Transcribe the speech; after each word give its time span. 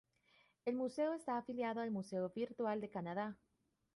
El 0.65 0.75
museo 0.77 1.13
está 1.13 1.37
afiliado 1.37 1.79
al 1.79 1.91
Museo 1.91 2.27
virtual 2.31 2.81
de 2.81 2.89
Canadá. 2.89 3.37